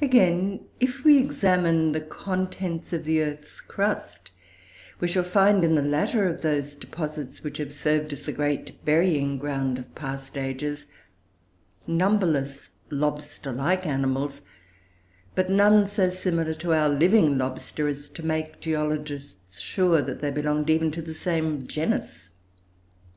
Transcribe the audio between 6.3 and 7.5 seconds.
those deposits,